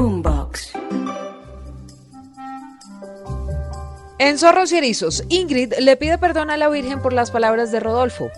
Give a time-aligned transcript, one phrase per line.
[0.00, 0.72] Boombox.
[4.18, 7.80] En Zorros y Erizos, Ingrid le pide perdón a la Virgen por las palabras de
[7.80, 8.30] Rodolfo.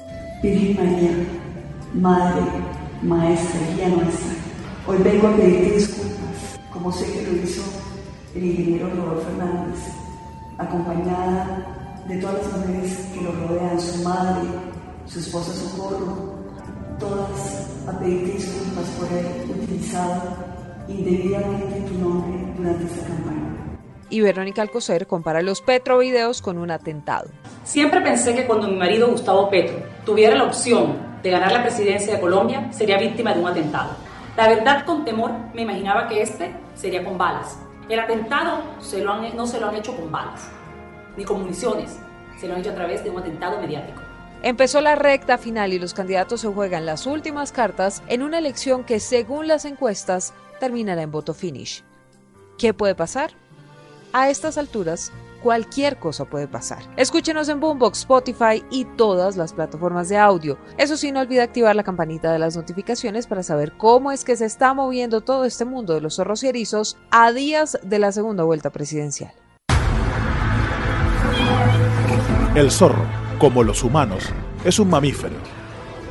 [0.42, 1.10] Virgen María,
[1.94, 2.42] Madre,
[3.02, 4.32] Maestra, Guía nuestra,
[4.88, 7.62] hoy vengo a pedirte disculpas, como sé que lo hizo
[8.34, 9.80] el ingeniero Rodolfo Hernández,
[10.58, 14.48] acompañada de todas las mujeres que lo rodean, su madre,
[15.06, 16.38] su esposa Socorro,
[16.98, 20.41] todas a pedirte disculpas por haber utilizado
[20.98, 23.42] indebidamente tu nombre durante esta campaña
[24.12, 27.30] y Verónica Alcocer compara los Petro-videos con un atentado.
[27.64, 32.14] Siempre pensé que cuando mi marido Gustavo Petro tuviera la opción de ganar la presidencia
[32.14, 33.96] de Colombia, sería víctima de un atentado.
[34.36, 37.56] La verdad, con temor, me imaginaba que este sería con balas.
[37.88, 40.46] El atentado se lo han, no se lo han hecho con balas,
[41.16, 41.98] ni con municiones,
[42.38, 44.02] se lo han hecho a través de un atentado mediático.
[44.42, 48.84] Empezó la recta final y los candidatos se juegan las últimas cartas en una elección
[48.84, 51.82] que, según las encuestas, terminará en voto finish.
[52.56, 53.32] ¿Qué puede pasar?
[54.12, 55.10] A estas alturas,
[55.42, 56.84] cualquier cosa puede pasar.
[56.96, 60.56] Escúchenos en Boombox, Spotify y todas las plataformas de audio.
[60.78, 64.36] Eso sí, no olvide activar la campanita de las notificaciones para saber cómo es que
[64.36, 68.12] se está moviendo todo este mundo de los zorros y erizos a días de la
[68.12, 69.32] segunda vuelta presidencial.
[72.54, 73.04] El zorro,
[73.40, 74.28] como los humanos,
[74.64, 75.34] es un mamífero,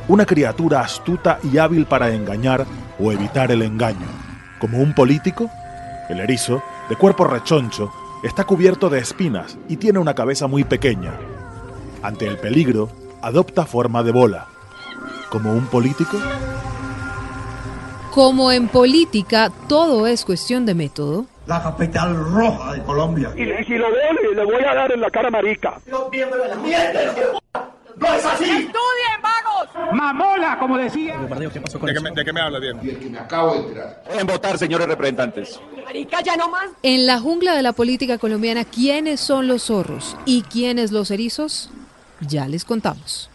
[0.08, 2.66] una criatura astuta y hábil para engañar
[3.00, 4.21] o evitar el engaño.
[4.62, 5.50] Como un político,
[6.08, 11.14] el erizo de cuerpo rechoncho, está cubierto de espinas y tiene una cabeza muy pequeña.
[12.00, 12.88] Ante el peligro,
[13.22, 14.46] adopta forma de bola.
[15.30, 16.16] ¿Como un político?
[18.12, 21.26] Como en política, todo es cuestión de método.
[21.48, 23.32] La capital roja de Colombia.
[23.34, 25.80] Y, si lo veo, le voy a dar en la cara marica.
[26.12, 27.12] Mierda,
[27.96, 28.70] ¡No es así!
[29.92, 31.18] ¡Mamola, como decía!
[31.18, 32.78] ¿De, qué me, ¿De qué me habla bien?
[32.82, 34.04] Y el que me acabo de enterar.
[34.18, 35.60] En votar, señores representantes.
[35.84, 36.70] Marica, ya no más.
[36.82, 41.70] En la jungla de la política colombiana, ¿quiénes son los zorros y quiénes los erizos?
[42.20, 43.28] Ya les contamos.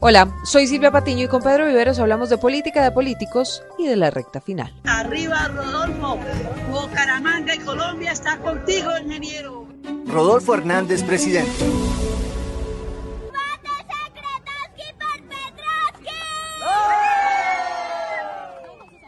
[0.00, 3.96] Hola, soy Silvia Patiño y con Pedro Viveros hablamos de política de políticos y de
[3.96, 4.72] la recta final.
[4.84, 6.20] Arriba, Rodolfo.
[6.70, 9.47] Bucaramanga y Colombia está contigo, ingeniero.
[10.10, 11.50] Rodolfo Hernández, presidente.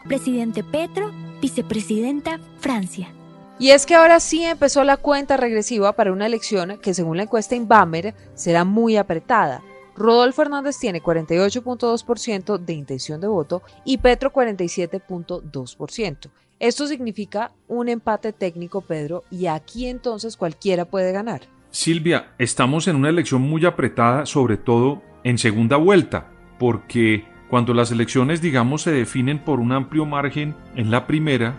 [0.07, 1.11] Presidente Petro,
[1.41, 3.11] vicepresidenta Francia.
[3.57, 7.23] Y es que ahora sí empezó la cuenta regresiva para una elección que según la
[7.23, 9.63] encuesta Inbamer será muy apretada.
[9.95, 16.29] Rodolfo Hernández tiene 48.2% de intención de voto y Petro 47.2%.
[16.61, 21.41] Esto significa un empate técnico, Pedro, y aquí entonces cualquiera puede ganar.
[21.71, 26.29] Silvia, estamos en una elección muy apretada, sobre todo en segunda vuelta,
[26.59, 31.55] porque cuando las elecciones, digamos, se definen por un amplio margen en la primera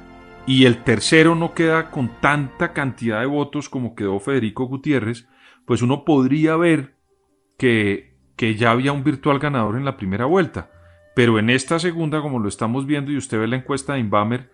[0.46, 5.26] y el tercero no queda con tanta cantidad de votos como quedó Federico Gutiérrez,
[5.66, 6.94] pues uno podría ver
[7.58, 10.70] que, que ya había un virtual ganador en la primera vuelta.
[11.16, 14.51] Pero en esta segunda, como lo estamos viendo y usted ve la encuesta de Inbamer,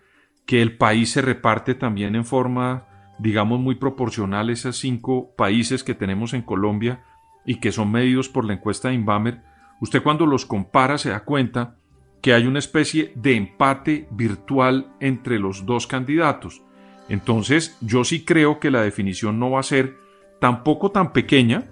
[0.49, 2.87] que el país se reparte también en forma,
[3.19, 7.03] digamos, muy proporcional esos cinco países que tenemos en Colombia
[7.45, 9.43] y que son medidos por la encuesta de Inbamer,
[9.79, 11.75] usted cuando los compara se da cuenta
[12.23, 16.63] que hay una especie de empate virtual entre los dos candidatos.
[17.09, 19.97] Entonces, yo sí creo que la definición no va a ser
[20.39, 21.67] tampoco tan pequeña,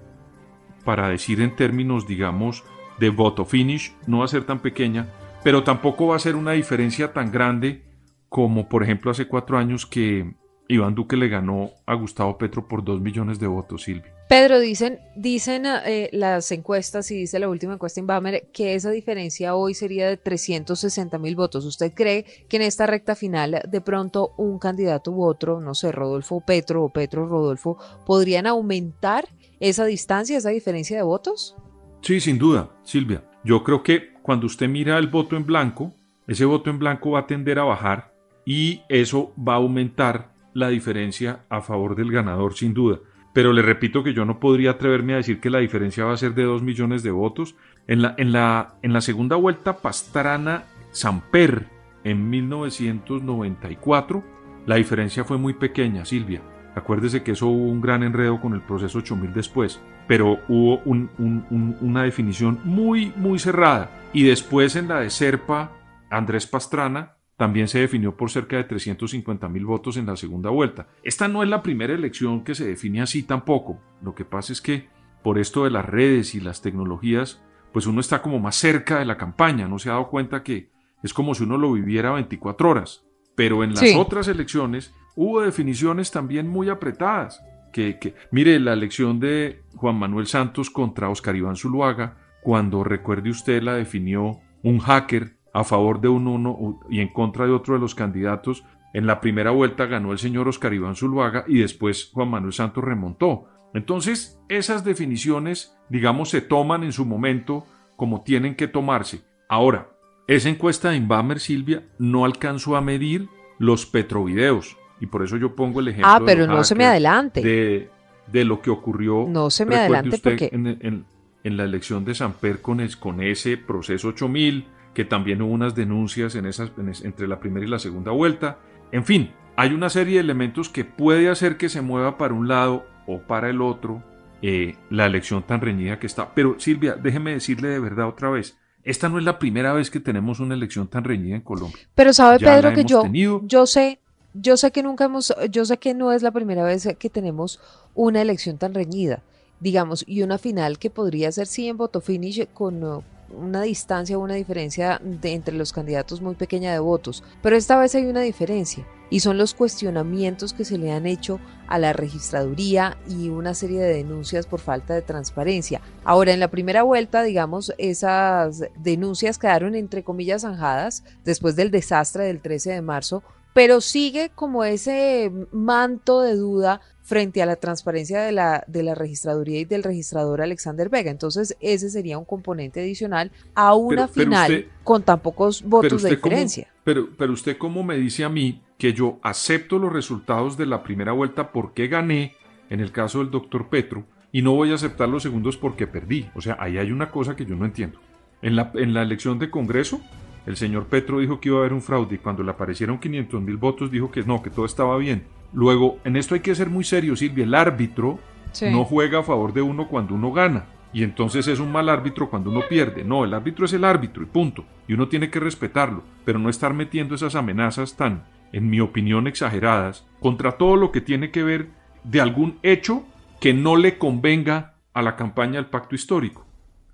[0.85, 2.63] para decir en términos, digamos,
[2.99, 5.07] de voto finish, no va a ser tan pequeña,
[5.43, 7.86] pero tampoco va a ser una diferencia tan grande
[8.29, 10.33] como por ejemplo hace cuatro años que
[10.69, 14.13] Iván Duque le ganó a Gustavo Petro por dos millones de votos, Silvia.
[14.27, 18.91] Pedro, dicen, dicen eh, las encuestas y dice la última encuesta en Bamer que esa
[18.91, 21.63] diferencia hoy sería de 360 mil votos.
[21.63, 25.93] ¿Usted cree que en esta recta final de pronto un candidato u otro, no sé,
[25.93, 29.29] Rodolfo Petro o Petro Rodolfo, podrían aumentar
[29.61, 31.55] esa distancia, esa diferencia de votos?
[32.01, 33.23] Sí, sin duda, Silvia.
[33.45, 35.93] Yo creo que cuando usted mira el voto en blanco,
[36.27, 38.06] ese voto en blanco va a tender a bajar
[38.47, 42.99] y eso va a aumentar la diferencia a favor del ganador sin duda.
[43.33, 46.17] Pero le repito que yo no podría atreverme a decir que la diferencia va a
[46.17, 47.57] ser de 2 millones de votos.
[47.87, 51.65] En la, en la, en la segunda vuelta Pastrana Samper
[52.05, 54.23] en 1994
[54.65, 56.41] la diferencia fue muy pequeña, Silvia.
[56.73, 62.03] Acuérdese que eso hubo un gran enredo con el proceso 8000 después, pero hubo una
[62.03, 63.91] definición muy, muy cerrada.
[64.13, 65.71] Y después en la de Serpa,
[66.09, 70.87] Andrés Pastrana también se definió por cerca de 350 mil votos en la segunda vuelta.
[71.03, 73.79] Esta no es la primera elección que se define así tampoco.
[74.01, 74.89] Lo que pasa es que
[75.23, 77.41] por esto de las redes y las tecnologías,
[77.71, 80.69] pues uno está como más cerca de la campaña, no se ha dado cuenta que
[81.03, 83.05] es como si uno lo viviera 24 horas.
[83.35, 83.93] Pero en las Sí.
[83.95, 87.43] otras elecciones hubo definiciones también muy apretadas.
[87.71, 93.29] Que, que- mire, la elección de Juan Manuel Santos contra Oscar Iván Zuluaga, cuando recuerde
[93.29, 97.73] usted la definió un hacker a favor de un uno y en contra de otro
[97.73, 98.63] de los candidatos,
[98.93, 102.83] en la primera vuelta ganó el señor Oscar Iván Zuluaga y después Juan Manuel Santos
[102.83, 103.45] remontó.
[103.73, 107.65] Entonces, esas definiciones, digamos, se toman en su momento
[107.95, 109.21] como tienen que tomarse.
[109.49, 109.89] Ahora,
[110.27, 113.27] esa encuesta de Inbamer, Silvia, no alcanzó a medir
[113.59, 114.77] los petrovideos.
[114.99, 116.11] Y por eso yo pongo el ejemplo.
[116.11, 117.41] Ah, de pero los no se me adelante.
[117.43, 117.89] De,
[118.31, 119.25] de lo que ocurrió.
[119.27, 121.05] No se me adelante usted, porque- En, en-
[121.43, 124.65] en la elección de Samper con, es- con ese proceso 8000,
[124.97, 128.09] que también hubo unas denuncias en esas, en es- entre la primera y la segunda
[128.11, 128.57] vuelta.
[128.91, 132.47] En fin, hay una serie de elementos que puede hacer que se mueva para un
[132.47, 134.01] lado o para el otro
[134.41, 136.33] eh, la elección tan reñida que está.
[136.33, 139.99] Pero Silvia, déjeme decirle de verdad otra vez, esta no es la primera vez que
[139.99, 141.77] tenemos una elección tan reñida en Colombia.
[141.93, 143.41] Pero sabe Ya Pedro que yo, tenido.
[143.45, 143.99] yo sé,
[144.33, 147.59] yo sé que nunca hemos, yo sé que no es la primera vez que tenemos
[147.93, 149.21] una elección tan reñida,
[149.59, 152.83] digamos, y una final que podría ser sí en voto finish con
[153.31, 157.23] una distancia o una diferencia de entre los candidatos muy pequeña de votos.
[157.41, 161.39] Pero esta vez hay una diferencia y son los cuestionamientos que se le han hecho
[161.67, 165.81] a la registraduría y una serie de denuncias por falta de transparencia.
[166.03, 172.25] Ahora, en la primera vuelta, digamos, esas denuncias quedaron entre comillas zanjadas después del desastre
[172.25, 173.23] del 13 de marzo,
[173.57, 178.93] pero sigue como ese manto de duda frente a la transparencia de la, de la
[178.93, 181.09] registraduría y del registrador Alexander Vega.
[181.09, 185.63] Entonces, ese sería un componente adicional a una Pero- pero final usted- con tan pocos
[185.63, 186.67] votos de cómo- diferencia.
[186.83, 190.83] pero, pero usted cómo me dice a mí que yo acepto los resultados de la
[190.83, 192.35] primera vuelta porque gané,
[192.69, 196.29] en el caso del doctor Petro, y no voy a aceptar los segundos porque perdí.
[196.35, 197.99] O sea, ahí hay una cosa que yo no entiendo.
[198.43, 199.99] En la, en la elección de Congreso,
[200.47, 203.41] el señor Petro dijo que iba a haber un fraude y cuando le aparecieron 500
[203.41, 205.25] mil votos dijo que no, que todo estaba bien.
[205.53, 208.17] Luego, en esto hay que ser muy serio, Silvia, el árbitro
[208.53, 208.69] Sí.
[208.71, 210.65] no juega a favor de uno cuando uno gana.
[210.93, 213.03] Y entonces es un mal árbitro cuando uno pierde.
[213.03, 214.63] No, el árbitro es el árbitro y punto.
[214.87, 218.23] Y uno tiene que respetarlo, pero no estar metiendo esas amenazas tan,
[218.53, 221.67] en mi opinión, exageradas contra todo lo que tiene que ver
[222.05, 223.03] de algún hecho
[223.41, 226.45] que no le convenga a la campaña del pacto histórico.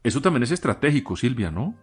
[0.03, 1.75] Eso también es estratégico, Silvia, ¿no?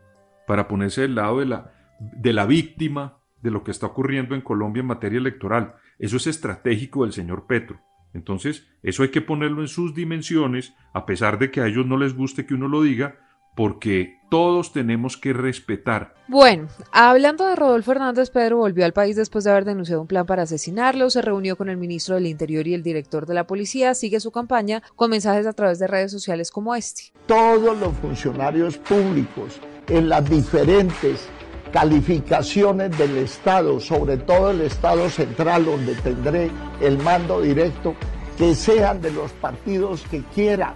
[0.51, 4.41] Para ponerse del lado de la, de la víctima de lo que está ocurriendo en
[4.41, 5.77] Colombia en materia electoral.
[6.01, 7.81] Eso es estratégico del señor Petro.
[8.15, 11.97] Entonces, eso hay que ponerlo en sus dimensiones, a pesar de que a ellos no
[11.97, 13.21] les guste que uno lo diga,
[13.55, 16.15] porque todos tenemos que respetar.
[16.27, 20.27] Bueno, hablando de Rodolfo Hernández, Pedro volvió al país después de haber denunciado un plan
[20.27, 23.95] para asesinarlo, se reunió con el ministro del Interior y el director de la policía,
[23.95, 27.13] sigue su campaña con mensajes a través de redes sociales como este.
[27.27, 29.61] Todos los funcionarios públicos
[29.91, 31.29] en las diferentes
[31.73, 36.51] calificaciones del Estado, sobre todo el Estado central donde tendré
[36.81, 37.95] el mando directo,
[38.39, 40.75] que sean de los partidos que quieran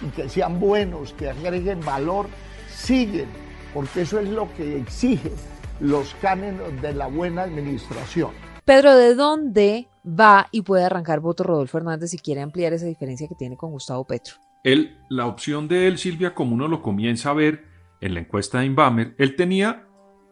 [0.00, 2.26] y que sean buenos, que agreguen valor,
[2.74, 3.28] siguen,
[3.74, 5.32] porque eso es lo que exigen
[5.80, 8.30] los cánones de la buena administración.
[8.64, 13.26] Pedro, ¿de dónde va y puede arrancar voto Rodolfo Hernández si quiere ampliar esa diferencia
[13.26, 14.36] que tiene con Gustavo Petro?
[14.62, 17.71] Él, la opción de él, Silvia, como uno lo comienza a ver
[18.02, 19.86] en la encuesta de Inbamer, él tenía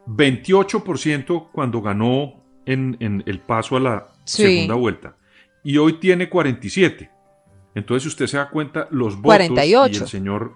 [0.06, 2.34] 28% cuando ganó
[2.67, 4.43] en, en el paso a la Sí.
[4.44, 5.17] segunda vuelta.
[5.65, 7.10] Y hoy tiene 47.
[7.74, 9.98] Entonces, si usted se da cuenta, los votos 48.
[9.98, 10.55] y el señor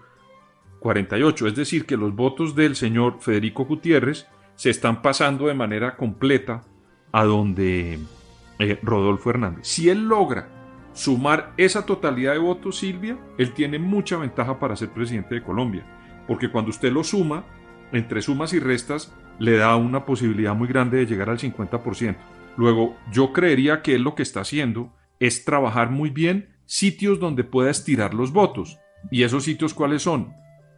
[0.81, 5.97] 48, es decir, que los votos del señor Federico Gutiérrez se están pasando de manera
[5.97, 6.63] completa
[7.13, 7.99] a donde
[8.59, 9.67] eh, Rodolfo Hernández.
[9.67, 10.49] Si él logra
[10.93, 15.85] sumar esa totalidad de votos, Silvia, él tiene mucha ventaja para ser presidente de Colombia,
[16.27, 17.45] porque cuando usted lo suma,
[17.93, 22.17] entre sumas y restas, le da una posibilidad muy grande de llegar al 50%.
[22.57, 27.45] Luego, yo creería que él lo que está haciendo es trabajar muy bien sitios donde
[27.45, 28.79] pueda estirar los votos.
[29.11, 30.33] ¿Y esos sitios cuáles son?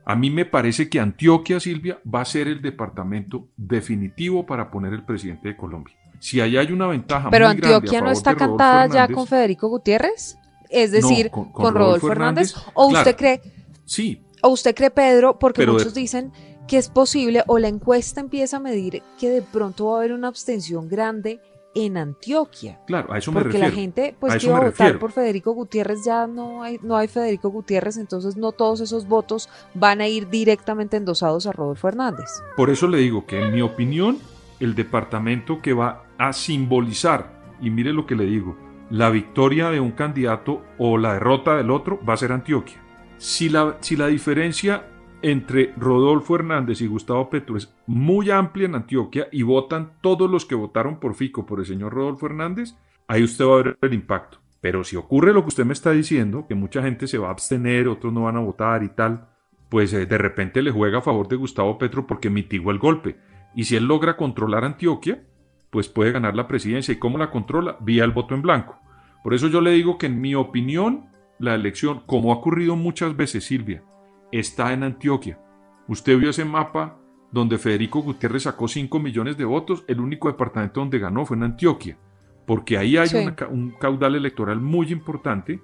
[0.04, 4.92] A mí me parece que Antioquia, Silvia, va a ser el departamento definitivo para poner
[4.94, 5.94] el presidente de Colombia.
[6.18, 8.86] Si ahí hay una ventaja Pero muy grande a Antioquia no favor está de cantada
[8.86, 10.38] ya con Federico Gutiérrez,
[10.70, 13.00] es No, decir, con- con, con Rodolfo Rodolfo Hernández, Hernández, o claro.
[13.10, 13.40] usted cree,
[13.84, 16.32] Sí, o usted cree Pedro, porque Pero muchos dicen
[16.68, 20.12] que es posible o la encuesta empieza a medir que de pronto va a haber
[20.12, 21.40] una abstención grande
[21.74, 22.80] en Antioquia.
[22.86, 23.68] claro, a eso me Porque refiero.
[23.68, 24.98] la gente, A pues que iba a votar refiero.
[24.98, 29.50] por Federico Gutiérrez, ya no hay, no hay Federico Gutiérrez, entonces no todos esos votos
[29.74, 32.30] van a ir directamente endosados a Rodolfo Hernández.
[32.56, 34.18] Por eso le digo que en mi opinión,
[34.58, 38.56] el departamento que va a simbolizar, y mire lo que le digo,
[38.88, 42.82] la victoria de un candidato o la derrota del otro va a ser Antioquia.
[43.18, 44.86] Si la, diferencia
[45.22, 50.44] entre Rodolfo Hernández y Gustavo Petro es muy amplia en Antioquia y votan todos los
[50.44, 52.74] que votaron por Fico por el señor Rodolfo Hernández,
[53.08, 54.38] ahí usted va a ver el impacto.
[54.60, 57.30] Pero si ocurre lo que usted me está diciendo, que mucha gente se va a
[57.30, 59.28] abstener, otros no van a votar y tal,
[59.70, 63.16] pues eh, de repente le juega a favor de Gustavo Petro porque mitigó el golpe.
[63.54, 65.24] Y si él logra controlar Antioquia,
[65.70, 66.92] pues puede ganar la presidencia.
[66.92, 67.78] ¿Y cómo la controla?
[67.80, 68.78] Vía el voto en blanco.
[69.22, 71.06] Por eso yo le digo que en mi opinión,
[71.38, 73.82] la elección, como ha ocurrido muchas veces, Silvia,
[74.32, 75.38] está en Antioquia.
[75.88, 76.98] Usted vio ese mapa
[77.30, 81.44] donde Federico Gutiérrez sacó 5 millones de votos, el único departamento donde ganó fue en
[81.44, 81.98] Antioquia,
[82.46, 83.08] porque ahí hay
[83.50, 85.60] un caudal electoral muy importante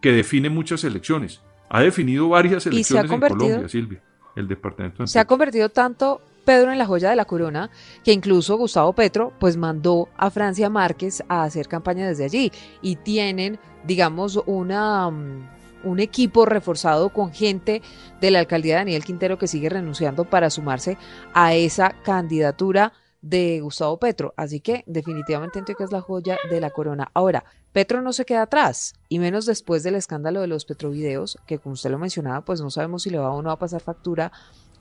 [0.00, 1.42] que define muchas elecciones.
[1.68, 4.02] Ha definido varias elecciones en Colombia, Silvia,
[4.36, 7.70] el departamento de Se ha convertido tanto Pedro en la joya de la corona,
[8.04, 12.96] que incluso Gustavo Petro pues mandó a Francia Márquez a hacer campaña desde allí y
[12.96, 15.48] tienen, digamos, una mm,
[15.82, 17.82] un equipo reforzado con gente
[18.20, 20.96] de la alcaldía de Daniel Quintero que sigue renunciando para sumarse
[21.34, 24.32] a esa candidatura de Gustavo Petro.
[24.36, 27.10] Así que definitivamente que es la joya de la corona.
[27.12, 31.58] Ahora, Petro no se queda atrás, y menos después del escándalo de los petrovideos, que
[31.58, 33.82] como usted lo mencionaba, pues no sabemos si le va o no va a pasar
[33.82, 34.32] factura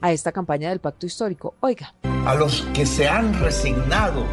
[0.02, 1.56] a esta campaña del pacto histórico.
[1.60, 1.94] Oiga.
[2.26, 4.26] A los que se han resignado,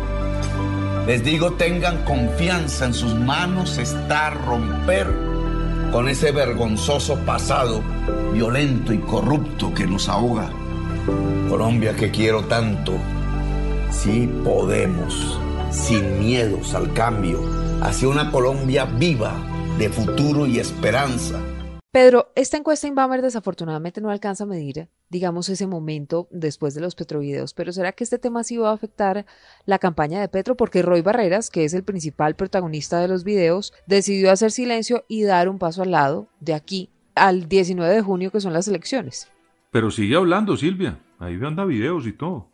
[1.06, 5.06] les digo tengan confianza en sus manos está romper
[5.92, 7.82] con ese vergonzoso pasado
[8.32, 10.50] violento y corrupto que nos ahoga.
[11.48, 12.94] Colombia que quiero tanto,
[13.90, 15.38] sí podemos,
[15.70, 17.40] sin miedos al cambio,
[17.82, 19.34] hacia una Colombia viva
[19.76, 21.40] de futuro y esperanza
[21.92, 26.94] Pedro, esta encuesta Inbamer desafortunadamente no alcanza a medir, digamos, ese momento después de los
[26.94, 29.26] petrovideos, pero ¿será que este tema sí va a afectar
[29.66, 30.56] la campaña de Petro?
[30.56, 35.24] Porque Roy Barreras, que es el principal protagonista de los videos, decidió hacer silencio y
[35.24, 39.30] dar un paso al lado de aquí al 19 de junio, que son las elecciones.
[39.70, 40.98] Pero sigue hablando, Silvia.
[41.18, 42.48] Ahí anda videos y todo.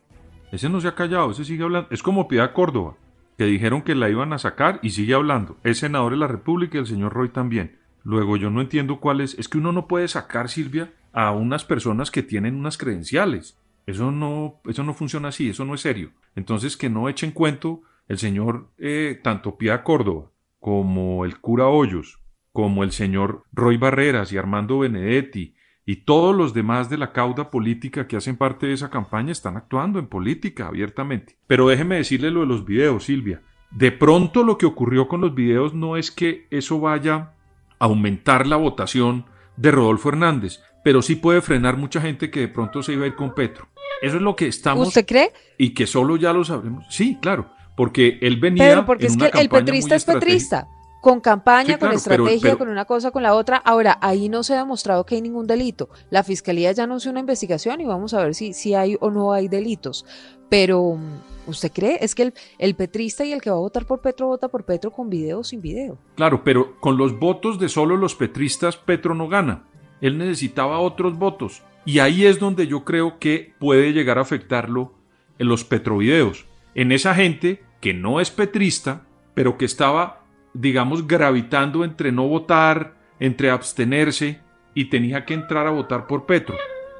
[0.51, 1.87] Ese no se ha callado, ese sigue hablando.
[1.91, 2.97] Es como Piedad Córdoba,
[3.37, 5.55] que dijeron que la iban a sacar y sigue hablando.
[5.63, 7.78] Es senador de la República y el señor Roy también.
[8.03, 9.37] Luego yo no entiendo cuál es.
[9.37, 13.57] Es que uno no puede sacar, Silvia, a unas personas que tienen unas credenciales.
[13.85, 16.11] Eso no, eso no funciona así, eso no es serio.
[16.35, 22.19] Entonces que no echen cuento el señor eh, tanto Pía Córdoba como el cura Hoyos,
[22.51, 27.49] como el señor Roy Barreras y Armando Benedetti y todos los demás de la cauda
[27.49, 31.37] política que hacen parte de esa campaña están actuando en política abiertamente.
[31.47, 33.41] Pero déjeme decirle lo de los videos, Silvia.
[33.71, 37.33] De pronto lo que ocurrió con los videos no es que eso vaya
[37.79, 39.25] aumentar la votación
[39.57, 43.07] de Rodolfo Hernández, pero sí puede frenar mucha gente que de pronto se iba a
[43.07, 43.67] ir con Petro.
[44.01, 44.87] Eso es lo que estamos.
[44.87, 45.33] ¿Usted cree?
[45.57, 46.85] Y que solo ya lo sabremos.
[46.89, 48.69] Sí, claro, porque él venía.
[48.69, 50.67] Pero porque es que el petrista es petrista.
[51.01, 53.55] Con campaña, con estrategia, con una cosa, con la otra.
[53.55, 55.89] Ahora, ahí no se ha demostrado que hay ningún delito.
[56.09, 59.31] La fiscalía ya anunció una investigación y vamos a ver si, si hay o no
[59.31, 60.05] hay delitos.
[60.49, 60.99] Pero
[61.49, 61.97] ¿Usted cree?
[62.01, 64.91] Es que el, petrista y el que va a votar por Petro vota por Petro
[64.91, 65.97] con video o sin video.
[66.15, 69.63] Claro, pero con los votos de solo los petristas, Petro no gana.
[70.01, 71.63] Él necesitaba otros votos.
[71.85, 74.93] Y ahí es donde yo creo que puede llegar a afectarlo
[75.39, 76.45] en los petrovideos.
[76.75, 82.95] En esa gente que no es petrista, pero que estaba, digamos, gravitando entre no votar,
[83.19, 84.39] entre abstenerse
[84.73, 86.55] y tenía que entrar a votar por Petro.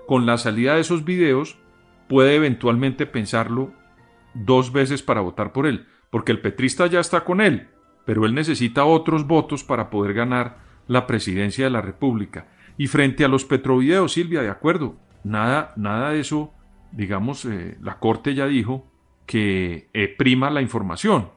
[0.08, 1.58] Con la salida de esos videos,
[2.08, 3.74] puede eventualmente pensarlo
[4.40, 7.68] dos veces para votar por él, porque el petrista ya está con él,
[8.06, 12.48] pero él necesita otros votos para poder ganar la presidencia de la República.
[12.78, 16.54] Y frente a los petrovideos, Silvia, de acuerdo, nada, nada de eso,
[16.92, 18.90] digamos, eh, la Corte ya dijo
[19.26, 21.30] que eh, prima la información.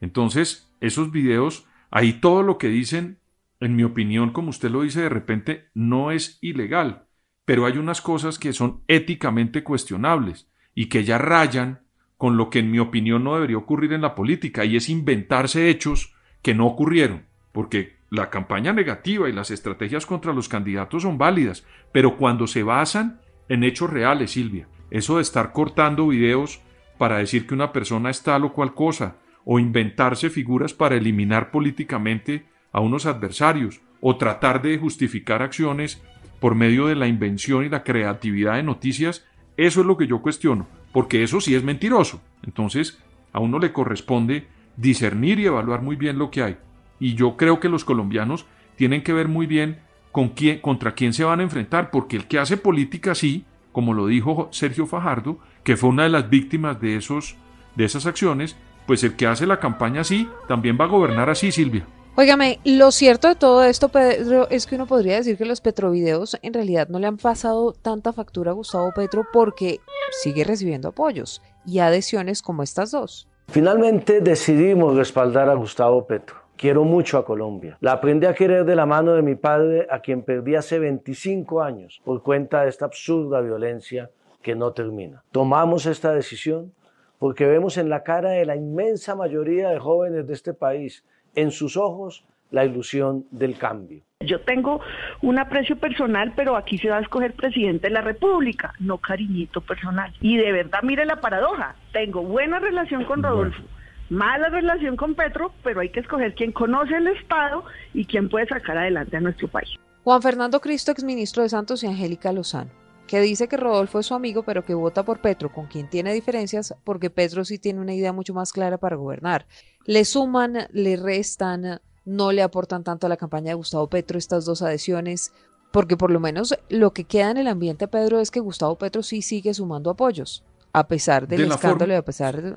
[0.00, 3.18] Entonces, esos videos, ahí todo lo que dicen,
[3.60, 7.06] en mi opinión, como usted lo dice, de repente no es ilegal,
[7.44, 11.85] pero hay unas cosas que son éticamente cuestionables y que ya rayan
[12.16, 15.68] con lo que en mi opinión no debería ocurrir en la política, y es inventarse
[15.68, 21.18] hechos que no ocurrieron, porque la campaña negativa y las estrategias contra los candidatos son
[21.18, 26.60] válidas, pero cuando se basan en hechos reales, Silvia, eso de estar cortando videos
[26.98, 31.50] para decir que una persona es tal o cual cosa, o inventarse figuras para eliminar
[31.50, 36.02] políticamente a unos adversarios, o tratar de justificar acciones
[36.40, 40.20] por medio de la invención y la creatividad de noticias, eso es lo que yo
[40.20, 40.66] cuestiono
[40.96, 42.22] porque eso sí es mentiroso.
[42.42, 42.98] Entonces,
[43.34, 44.46] a uno le corresponde
[44.78, 46.56] discernir y evaluar muy bien lo que hay.
[46.98, 51.12] Y yo creo que los colombianos tienen que ver muy bien con quién, contra quién
[51.12, 55.38] se van a enfrentar, porque el que hace política así, como lo dijo Sergio Fajardo,
[55.64, 57.36] que fue una de las víctimas de, esos,
[57.74, 61.52] de esas acciones, pues el que hace la campaña así, también va a gobernar así,
[61.52, 61.86] Silvia.
[62.18, 66.38] Óigame, lo cierto de todo esto, Pedro, es que uno podría decir que los petrovideos
[66.40, 69.80] en realidad no le han pasado tanta factura a Gustavo Petro porque
[70.22, 73.28] sigue recibiendo apoyos y adhesiones como estas dos.
[73.48, 76.36] Finalmente decidimos respaldar a Gustavo Petro.
[76.56, 77.76] Quiero mucho a Colombia.
[77.82, 81.60] La aprendí a querer de la mano de mi padre, a quien perdí hace 25
[81.60, 85.22] años por cuenta de esta absurda violencia que no termina.
[85.32, 86.72] Tomamos esta decisión
[87.18, 91.04] porque vemos en la cara de la inmensa mayoría de jóvenes de este país
[91.36, 94.02] en sus ojos la ilusión del cambio.
[94.20, 94.80] Yo tengo
[95.22, 99.60] un aprecio personal, pero aquí se va a escoger presidente de la República, no cariñito
[99.60, 100.12] personal.
[100.20, 103.62] Y de verdad, mire la paradoja, tengo buena relación con Rodolfo,
[104.08, 108.46] mala relación con Petro, pero hay que escoger quién conoce el Estado y quién puede
[108.46, 109.68] sacar adelante a nuestro país.
[110.02, 112.70] Juan Fernando Cristo, exministro de Santos y Angélica Lozano
[113.06, 116.12] que dice que Rodolfo es su amigo, pero que vota por Petro, con quien tiene
[116.12, 119.46] diferencias, porque Petro sí tiene una idea mucho más clara para gobernar.
[119.86, 124.44] Le suman, le restan, no le aportan tanto a la campaña de Gustavo Petro estas
[124.44, 125.32] dos adhesiones,
[125.70, 129.02] porque por lo menos lo que queda en el ambiente, Pedro, es que Gustavo Petro
[129.02, 132.54] sí sigue sumando apoyos, a pesar del escándalo y a pesar de...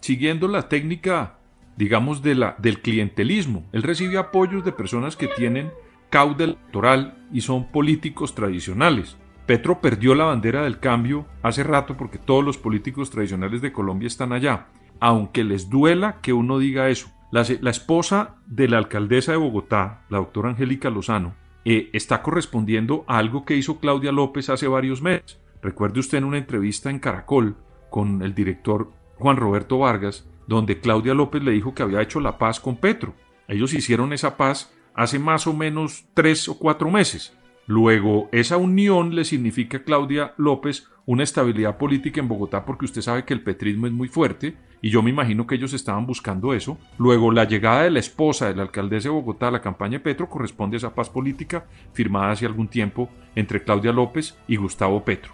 [0.00, 1.38] Siguiendo la técnica,
[1.76, 5.72] digamos, de la, del clientelismo, él recibe apoyos de personas que tienen
[6.10, 9.16] cauda electoral y son políticos tradicionales.
[9.46, 14.06] Petro perdió la bandera del cambio hace rato porque todos los políticos tradicionales de Colombia
[14.06, 14.66] están allá,
[15.00, 17.08] aunque les duela que uno diga eso.
[17.30, 23.18] La, esposa de la alcaldesa de Bogotá, la doctora Angélica Lozano, eh, está correspondiendo a
[23.18, 25.38] algo que hizo Claudia López hace varios meses.
[25.60, 27.56] Recuerde usted en una entrevista en Caracol
[27.90, 32.38] con el director Juan Roberto Vargas, donde Claudia López le dijo que había hecho la
[32.38, 33.14] paz con Petro.
[33.48, 37.36] Ellos hicieron esa paz hace más o menos tres o cuatro meses.
[37.66, 43.00] Luego, esa unión le significa a Claudia López una estabilidad política en Bogotá porque usted
[43.00, 46.52] sabe que el petrismo es muy fuerte y yo me imagino que ellos estaban buscando
[46.52, 46.76] eso.
[46.98, 50.00] Luego, la llegada de la esposa de la alcaldesa de Bogotá a la campaña de
[50.00, 55.02] Petro corresponde a esa paz política firmada hace algún tiempo entre Claudia López y Gustavo
[55.02, 55.32] Petro.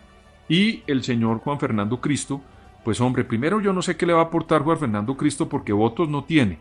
[0.48, 2.40] Y el señor Juan Fernando Cristo,
[2.84, 5.72] pues hombre, primero yo no sé qué le va a aportar Juan Fernando Cristo porque
[5.72, 6.60] votos no tiene.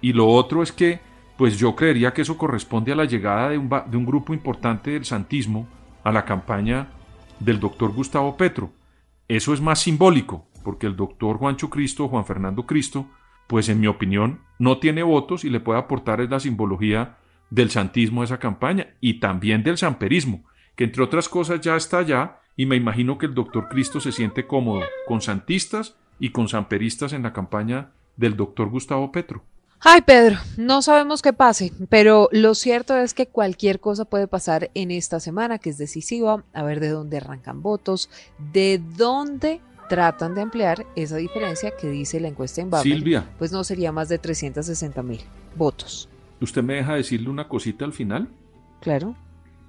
[0.00, 0.98] Y lo otro es que
[1.36, 4.90] pues yo creería que eso corresponde a la llegada de un, de un grupo importante
[4.90, 5.68] del santismo
[6.02, 6.88] a la campaña
[7.40, 8.72] del doctor Gustavo Petro.
[9.28, 13.08] Eso es más simbólico, porque el doctor Juancho Cristo, Juan Fernando Cristo,
[13.46, 17.16] pues en mi opinión no tiene votos y le puede aportar la simbología
[17.50, 20.44] del santismo a esa campaña y también del samperismo,
[20.76, 24.12] que entre otras cosas ya está allá y me imagino que el doctor Cristo se
[24.12, 29.42] siente cómodo con santistas y con samperistas en la campaña del doctor Gustavo Petro.
[29.82, 34.70] Ay, Pedro, no sabemos qué pase, pero lo cierto es que cualquier cosa puede pasar
[34.74, 38.10] en esta semana, que es decisiva, a ver de dónde arrancan votos,
[38.52, 42.92] de dónde tratan de ampliar esa diferencia que dice la encuesta en Babel.
[42.92, 43.24] Silvia.
[43.38, 45.20] Pues no sería más de 360 mil
[45.56, 46.10] votos.
[46.42, 48.28] ¿Usted me deja decirle una cosita al final?
[48.82, 49.16] Claro.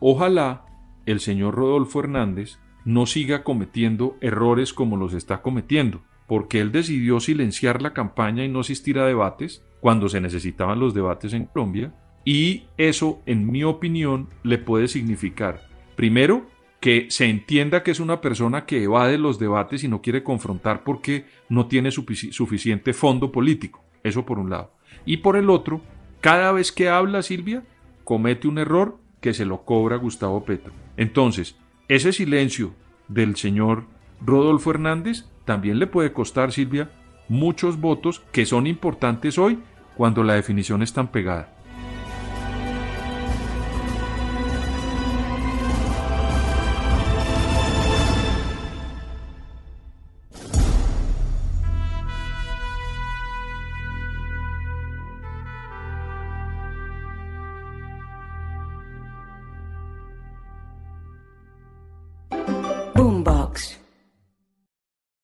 [0.02, 0.65] Ojalá
[1.06, 7.21] el señor Rodolfo Hernández no siga cometiendo errores como los está cometiendo, porque él decidió
[7.21, 11.94] silenciar la campaña y no asistir a debates cuando se necesitaban los debates en Colombia
[12.24, 16.46] y eso, en mi opinión, le puede significar, primero,
[16.80, 20.84] que se entienda que es una persona que evade los debates y no quiere confrontar
[20.84, 23.84] porque no tiene suficiente fondo político.
[24.04, 24.72] Eso por un lado.
[25.06, 25.82] Y por el otro,
[26.22, 27.63] cada vez que habla Silvia,
[28.04, 30.74] comete un error que se lo cobra Gustavo Petro.
[30.98, 31.56] Entonces,
[31.88, 32.74] ese silencio
[33.08, 33.86] del señor
[34.26, 36.89] Rodolfo Hernández también le puede costar, Silvia,
[37.30, 39.60] muchos votos que son importantes hoy
[39.95, 41.47] cuando la definición es tan pegada.